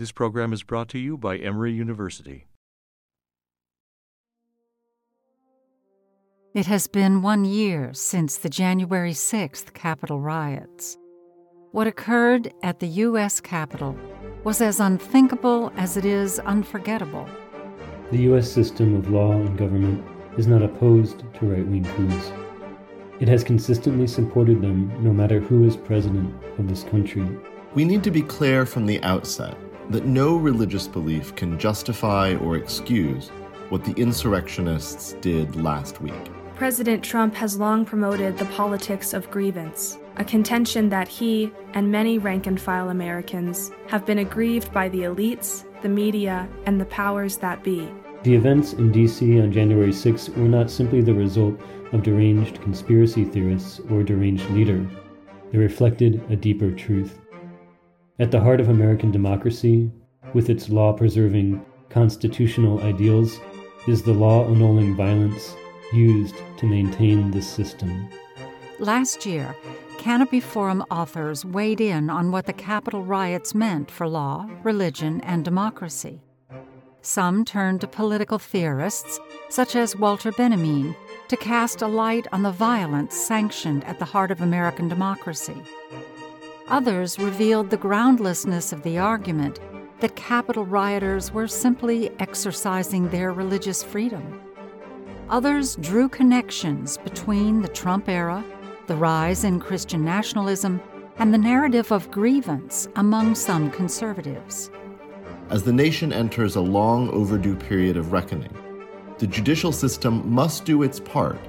[0.00, 2.46] This program is brought to you by Emory University.
[6.54, 10.96] It has been one year since the January 6th Capitol riots.
[11.72, 13.42] What occurred at the U.S.
[13.42, 13.94] Capitol
[14.42, 17.28] was as unthinkable as it is unforgettable.
[18.10, 18.50] The U.S.
[18.50, 20.02] system of law and government
[20.38, 22.32] is not opposed to right wing coups.
[23.20, 27.28] It has consistently supported them no matter who is president of this country.
[27.72, 29.56] We need to be clear from the outset
[29.90, 33.28] that no religious belief can justify or excuse
[33.68, 36.30] what the insurrectionists did last week.
[36.56, 42.18] President Trump has long promoted the politics of grievance, a contention that he and many
[42.18, 47.36] rank and file Americans have been aggrieved by the elites, the media, and the powers
[47.36, 47.88] that be.
[48.24, 49.40] The events in D.C.
[49.40, 51.58] on January 6 were not simply the result
[51.92, 54.84] of deranged conspiracy theorists or deranged leader.
[55.52, 57.20] They reflected a deeper truth.
[58.20, 59.90] At the heart of American democracy,
[60.34, 63.40] with its law preserving constitutional ideals,
[63.88, 65.56] is the law annulling violence
[65.94, 68.10] used to maintain this system.
[68.78, 69.56] Last year,
[69.96, 75.42] Canopy Forum authors weighed in on what the Capitol riots meant for law, religion, and
[75.42, 76.20] democracy.
[77.00, 80.94] Some turned to political theorists, such as Walter Benjamin,
[81.28, 85.56] to cast a light on the violence sanctioned at the heart of American democracy.
[86.70, 89.58] Others revealed the groundlessness of the argument
[89.98, 94.40] that Capitol rioters were simply exercising their religious freedom.
[95.30, 98.44] Others drew connections between the Trump era,
[98.86, 100.80] the rise in Christian nationalism,
[101.18, 104.70] and the narrative of grievance among some conservatives.
[105.48, 108.56] As the nation enters a long overdue period of reckoning,
[109.18, 111.40] the judicial system must do its part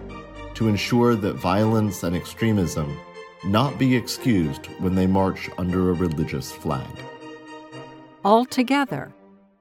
[0.55, 2.97] to ensure that violence and extremism
[3.43, 6.87] not be excused when they march under a religious flag.
[8.23, 9.13] Altogether,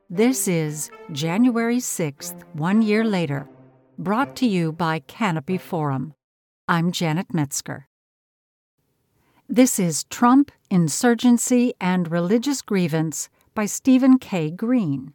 [0.08, 3.48] this is January 6th, one year later
[4.00, 6.14] brought to you by Canopy Forum.
[6.66, 7.86] I'm Janet Metzger.
[9.46, 14.50] This is Trump, Insurgency, and Religious Grievance by Steven K.
[14.50, 15.12] Green.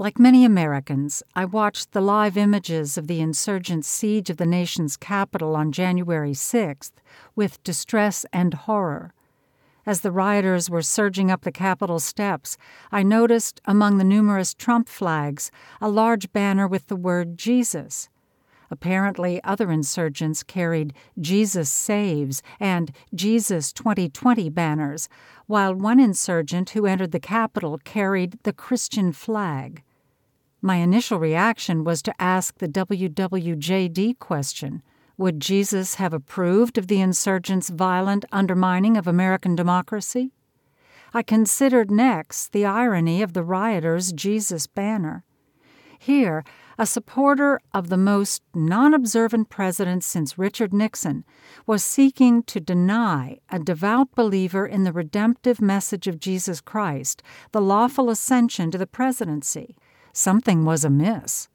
[0.00, 4.96] Like many Americans, I watched the live images of the insurgent siege of the nation's
[4.96, 6.92] capital on January 6th
[7.34, 9.12] with distress and horror.
[9.84, 12.56] As the rioters were surging up the Capitol steps,
[12.92, 15.50] I noticed among the numerous Trump flags
[15.80, 18.08] a large banner with the word Jesus.
[18.70, 25.08] Apparently, other insurgents carried Jesus Saves and Jesus 2020 banners,
[25.48, 29.82] while one insurgent who entered the Capitol carried the Christian flag.
[30.60, 34.82] My initial reaction was to ask the WWJD question
[35.16, 40.30] would Jesus have approved of the insurgents' violent undermining of American democracy?
[41.12, 45.24] I considered next the irony of the rioters' Jesus banner.
[45.98, 46.44] Here,
[46.78, 51.24] a supporter of the most non observant president since Richard Nixon,
[51.66, 57.60] was seeking to deny a devout believer in the redemptive message of Jesus Christ the
[57.60, 59.76] lawful ascension to the presidency.
[60.18, 61.46] Something was amiss.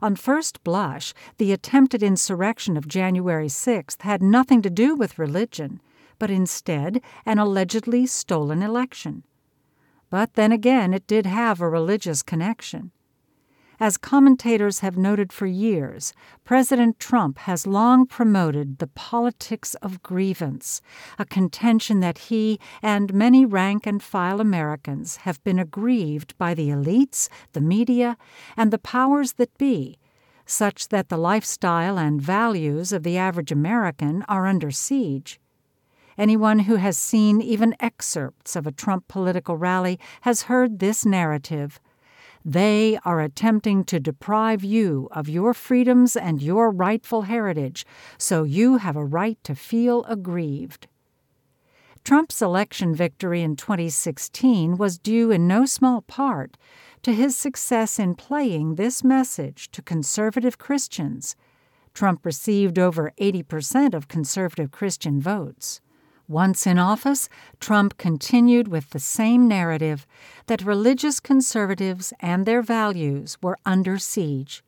[0.00, 5.80] On first blush, the attempted insurrection of January 6th had nothing to do with religion,
[6.20, 9.24] but instead an allegedly stolen election.
[10.10, 12.92] But then again, it did have a religious connection.
[13.80, 16.12] As commentators have noted for years,
[16.42, 20.80] President Trump has long promoted the politics of grievance,
[21.16, 26.70] a contention that he and many rank and file Americans have been aggrieved by the
[26.70, 28.16] elites, the media,
[28.56, 29.96] and the powers that be,
[30.44, 35.38] such that the lifestyle and values of the average American are under siege.
[36.16, 41.78] Anyone who has seen even excerpts of a Trump political rally has heard this narrative
[42.48, 47.84] they are attempting to deprive you of your freedoms and your rightful heritage,
[48.16, 50.86] so you have a right to feel aggrieved.
[52.04, 56.56] Trump's election victory in 2016 was due in no small part
[57.02, 61.36] to his success in playing this message to conservative Christians.
[61.92, 65.82] Trump received over 80% of conservative Christian votes.
[66.28, 67.28] Once in office,
[67.58, 70.06] Trump continued with the same narrative
[70.46, 74.62] that religious conservatives and their values were under siege.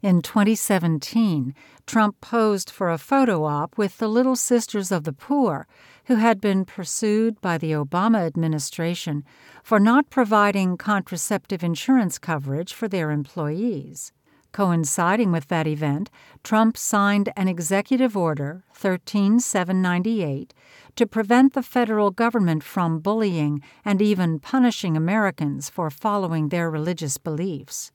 [0.00, 1.54] In 2017,
[1.86, 5.66] Trump posed for a photo op with the Little Sisters of the Poor,
[6.06, 9.24] who had been pursued by the Obama administration
[9.62, 14.12] for not providing contraceptive insurance coverage for their employees.
[14.56, 16.08] Coinciding with that event,
[16.42, 20.54] Trump signed an executive order, 13798,
[20.96, 27.18] to prevent the federal government from bullying and even punishing Americans for following their religious
[27.18, 27.92] beliefs.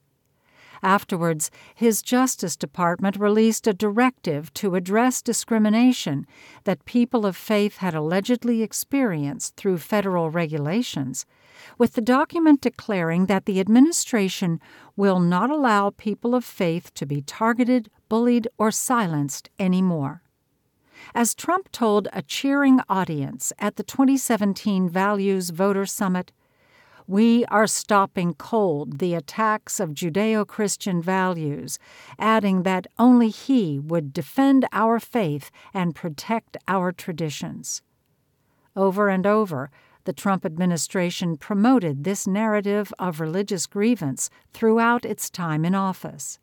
[0.84, 6.28] Afterwards, his Justice Department released a directive to address discrimination
[6.66, 11.26] that people of faith had allegedly experienced through federal regulations,
[11.78, 14.60] with the document declaring that the administration
[14.96, 20.22] will not allow people of faith to be targeted, bullied, or silenced anymore.
[21.16, 26.32] As Trump told a cheering audience at the 2017 Values Voter Summit,
[27.08, 31.78] we are stopping cold the attacks of Judeo Christian values,
[32.18, 37.82] adding that only He would defend our faith and protect our traditions.
[38.76, 39.70] Over and over,
[40.04, 46.40] the Trump administration promoted this narrative of religious grievance throughout its time in office.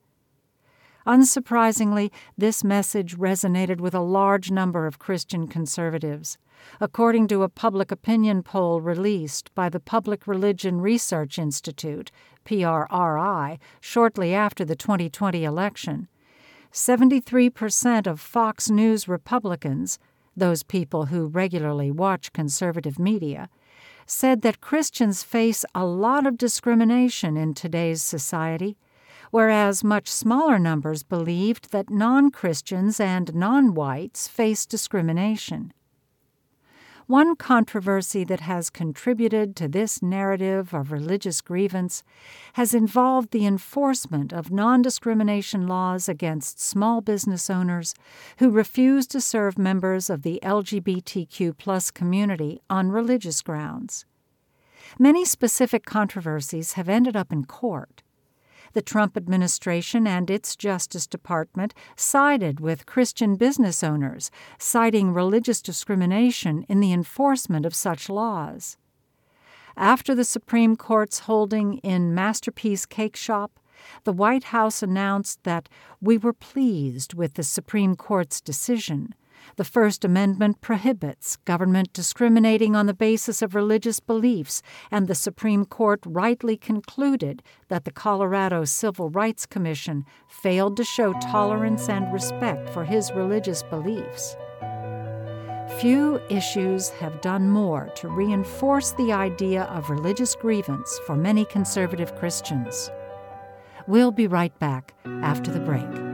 [1.07, 6.37] Unsurprisingly, this message resonated with a large number of Christian conservatives.
[6.81, 12.11] According to a public opinion poll released by the Public Religion Research Institute,
[12.45, 16.09] PRRI, shortly after the 2020 election,
[16.73, 19.99] 73% of Fox News Republicans,
[20.39, 23.49] those people who regularly watch conservative media,
[24.07, 28.77] said that Christians face a lot of discrimination in today's society
[29.31, 35.73] whereas much smaller numbers believed that non Christians and non whites face discrimination.
[37.09, 42.03] One controversy that has contributed to this narrative of religious grievance
[42.53, 47.95] has involved the enforcement of non discrimination laws against small business owners
[48.41, 54.05] who refuse to serve members of the LGBTQ community on religious grounds.
[54.99, 58.03] Many specific controversies have ended up in court
[58.73, 66.65] the Trump administration and its Justice Department sided with Christian business owners, citing religious discrimination
[66.69, 68.77] in the enforcement of such laws.
[69.77, 73.51] After the Supreme Court's holding in Masterpiece Cakeshop,
[74.05, 75.69] the White House announced that
[76.01, 79.15] we were pleased with the Supreme Court's decision
[79.57, 85.65] the First Amendment prohibits government discriminating on the basis of religious beliefs, and the Supreme
[85.65, 92.69] Court rightly concluded that the Colorado Civil Rights Commission failed to show tolerance and respect
[92.71, 94.37] for his religious beliefs.
[95.81, 102.17] Few issues have done more to reinforce the idea of religious grievance for many conservative
[102.17, 102.91] Christians.
[103.87, 106.08] We'll be right back after the break.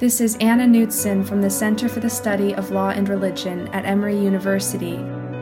[0.00, 3.84] This is Anna Knutson from the Center for the Study of Law and Religion at
[3.84, 4.94] Emory University,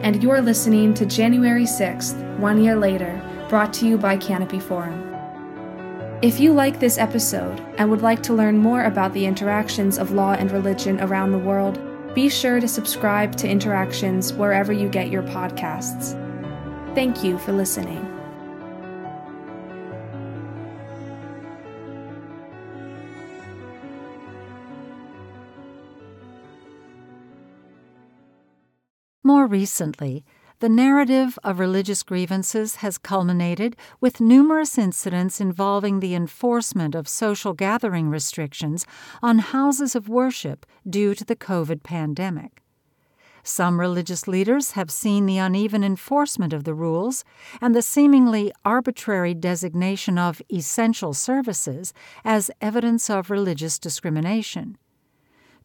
[0.02, 5.14] and you're listening to January 6th, one year later, brought to you by Canopy Forum.
[6.22, 10.10] If you like this episode and would like to learn more about the interactions of
[10.10, 11.78] law and religion around the world,
[12.12, 16.16] be sure to subscribe to Interactions wherever you get your podcasts.
[16.96, 18.17] Thank you for listening.
[29.28, 30.24] More recently,
[30.60, 37.52] the narrative of religious grievances has culminated with numerous incidents involving the enforcement of social
[37.52, 38.86] gathering restrictions
[39.22, 42.62] on houses of worship due to the COVID pandemic.
[43.42, 47.22] Some religious leaders have seen the uneven enforcement of the rules
[47.60, 51.92] and the seemingly arbitrary designation of essential services
[52.24, 54.78] as evidence of religious discrimination.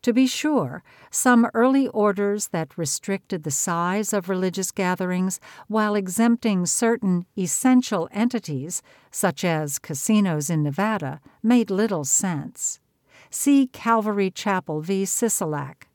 [0.04, 6.66] To be sure, some early orders that restricted the size of religious gatherings while exempting
[6.66, 8.82] certain essential entities,
[9.12, 12.82] such as casinos in Nevada, made little sense.
[13.30, 15.04] See Calvary Chapel v.
[15.06, 15.88] Sisolak.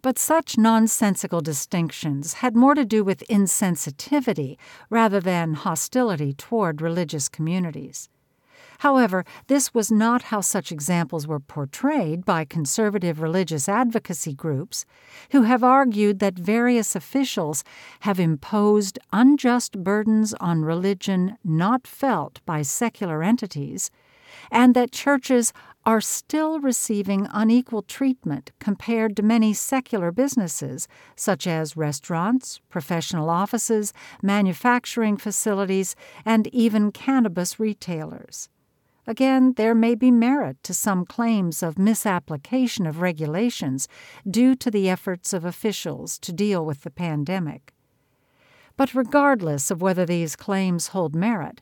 [0.00, 7.28] But such nonsensical distinctions had more to do with insensitivity rather than hostility toward religious
[7.28, 8.08] communities.
[8.80, 14.86] However, this was not how such examples were portrayed by conservative religious advocacy groups,
[15.32, 17.62] who have argued that various officials
[18.00, 23.90] have imposed unjust burdens on religion not felt by secular entities,
[24.50, 25.52] and that churches
[25.84, 33.92] are still receiving unequal treatment compared to many secular businesses, such as restaurants, professional offices,
[34.22, 35.94] manufacturing facilities,
[36.24, 38.48] and even cannabis retailers.
[39.10, 43.88] Again, there may be merit to some claims of misapplication of regulations
[44.24, 47.74] due to the efforts of officials to deal with the pandemic.
[48.76, 51.60] But regardless of whether these claims hold merit,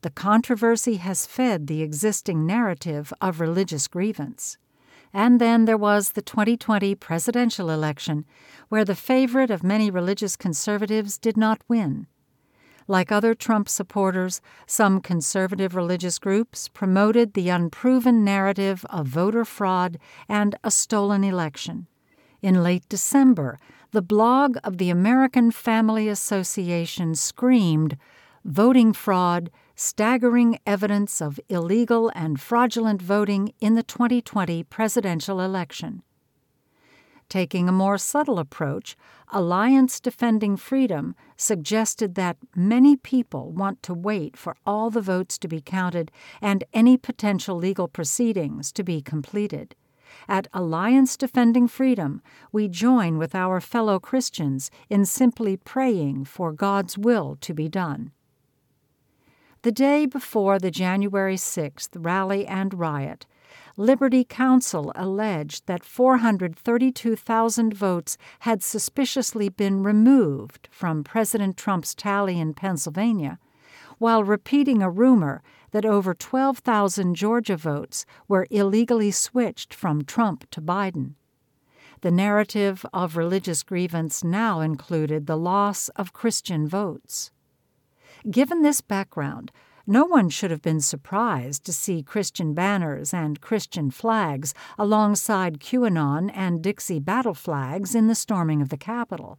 [0.00, 4.58] the controversy has fed the existing narrative of religious grievance.
[5.12, 8.24] And then there was the 2020 presidential election,
[8.70, 12.08] where the favorite of many religious conservatives did not win.
[12.90, 19.98] Like other Trump supporters, some conservative religious groups promoted the unproven narrative of voter fraud
[20.26, 21.86] and a stolen election.
[22.40, 23.58] In late December,
[23.90, 27.98] the blog of the American Family Association screamed,
[28.44, 36.02] Voting fraud, staggering evidence of illegal and fraudulent voting in the 2020 presidential election.
[37.28, 38.96] Taking a more subtle approach,
[39.30, 45.48] Alliance Defending Freedom suggested that many people want to wait for all the votes to
[45.48, 49.74] be counted and any potential legal proceedings to be completed.
[50.26, 56.96] At Alliance Defending Freedom, we join with our fellow Christians in simply praying for God's
[56.96, 58.12] will to be done.
[59.62, 63.26] The day before the January 6th rally and riot,
[63.80, 72.54] Liberty Counsel alleged that 432,000 votes had suspiciously been removed from President Trump's tally in
[72.54, 73.38] Pennsylvania,
[73.98, 80.60] while repeating a rumor that over 12,000 Georgia votes were illegally switched from Trump to
[80.60, 81.14] Biden.
[82.00, 87.30] The narrative of religious grievance now included the loss of Christian votes.
[88.28, 89.52] Given this background,
[89.88, 96.30] no one should have been surprised to see Christian banners and Christian flags alongside QAnon
[96.34, 99.38] and Dixie battle flags in the storming of the Capitol.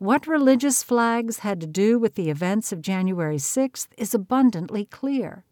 [0.00, 5.44] What religious flags had to do with the events of January 6th is abundantly clear.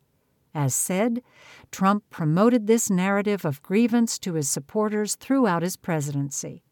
[0.52, 1.22] As said,
[1.70, 6.64] Trump promoted this narrative of grievance to his supporters throughout his presidency.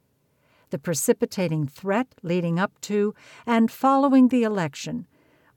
[0.70, 3.14] The precipitating threat leading up to
[3.46, 5.06] and following the election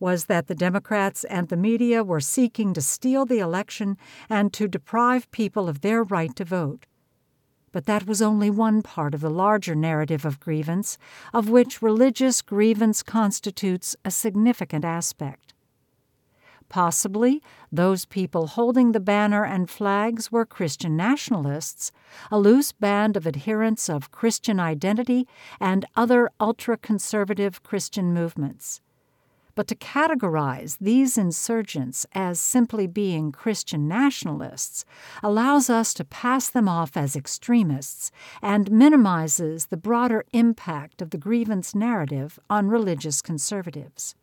[0.03, 3.95] was that the Democrats and the media were seeking to steal the election
[4.29, 6.85] and to deprive people of their right to vote.
[7.71, 10.97] But that was only one part of the larger narrative of grievance,
[11.33, 15.53] of which religious grievance constitutes a significant aspect.
[16.67, 17.41] Possibly
[17.71, 21.93] those people holding the banner and flags were Christian nationalists,
[22.29, 25.29] a loose band of adherents of Christian identity
[25.61, 28.81] and other ultra conservative Christian movements.
[29.55, 34.83] But to categorize these insurgents as simply being Christian nationalists
[35.21, 38.09] allows us to pass them off as extremists
[38.41, 44.15] and minimizes the broader impact of the grievance narrative on religious conservatives.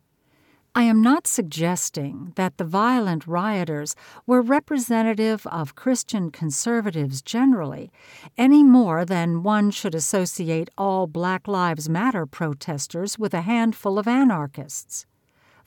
[0.73, 3.93] I am not suggesting that the violent rioters
[4.25, 7.91] were representative of Christian conservatives generally,
[8.37, 14.07] any more than one should associate all Black Lives Matter protesters with a handful of
[14.07, 15.05] anarchists.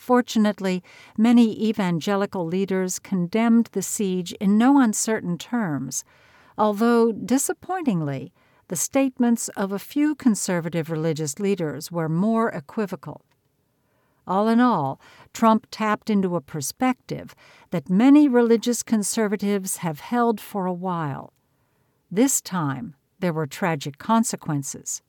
[0.05, 0.85] Fortunately,
[1.17, 6.05] many evangelical leaders condemned the siege in no uncertain terms,
[6.59, 8.31] although, disappointingly,
[8.69, 13.25] the statements of a few conservative religious leaders were more equivocal.
[14.27, 15.01] All in all,
[15.33, 17.35] Trump tapped into a perspective
[17.71, 21.33] that many religious conservatives have held for a while.
[22.11, 25.01] This time, there were tragic consequences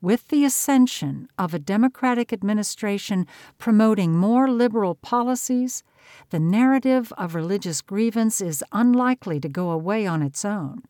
[0.00, 3.26] with the ascension of a Democratic administration
[3.58, 5.82] promoting more liberal policies,
[6.30, 10.82] the narrative of religious grievance is unlikely to go away on its own.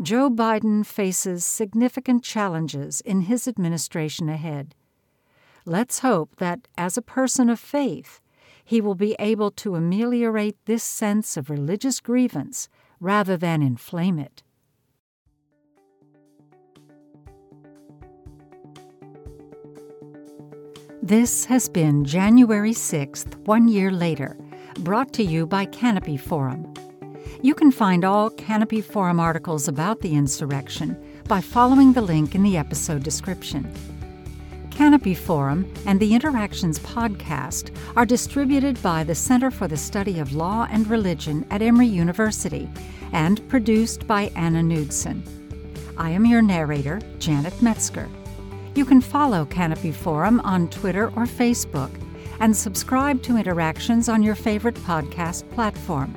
[0.00, 4.74] Joe Biden faces significant challenges in his administration ahead.
[5.66, 8.20] Let's hope that, as a person of faith,
[8.64, 12.68] he will be able to ameliorate this sense of religious grievance
[13.00, 14.43] rather than inflame it.
[21.04, 24.38] This has been January 6th, one year later,
[24.78, 26.72] brought to you by Canopy Forum.
[27.42, 30.96] You can find all Canopy Forum articles about the insurrection
[31.28, 33.70] by following the link in the episode description.
[34.70, 40.32] Canopy Forum and the Interactions podcast are distributed by the Center for the Study of
[40.32, 42.66] Law and Religion at Emory University
[43.12, 45.22] and produced by Anna Knudsen.
[45.98, 48.08] I am your narrator, Janet Metzger.
[48.74, 51.90] You can follow Canopy Forum on Twitter or Facebook
[52.40, 56.16] and subscribe to Interactions on your favorite podcast platform.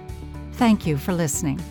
[0.53, 1.61] Thank you for listening.